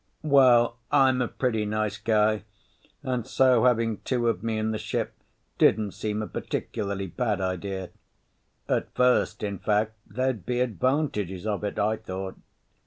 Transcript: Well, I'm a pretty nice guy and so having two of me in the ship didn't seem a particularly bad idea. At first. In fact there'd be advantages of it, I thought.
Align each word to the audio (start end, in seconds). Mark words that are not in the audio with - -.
Well, 0.23 0.77
I'm 0.91 1.21
a 1.21 1.27
pretty 1.27 1.63
nice 1.63 1.99
guy 1.99 2.41
and 3.03 3.27
so 3.27 3.65
having 3.65 3.97
two 3.99 4.29
of 4.29 4.41
me 4.41 4.57
in 4.57 4.71
the 4.71 4.79
ship 4.79 5.13
didn't 5.59 5.91
seem 5.91 6.23
a 6.23 6.27
particularly 6.27 7.05
bad 7.05 7.39
idea. 7.39 7.91
At 8.67 8.91
first. 8.95 9.43
In 9.43 9.59
fact 9.59 9.93
there'd 10.07 10.43
be 10.43 10.59
advantages 10.59 11.45
of 11.45 11.63
it, 11.63 11.77
I 11.77 11.97
thought. 11.97 12.35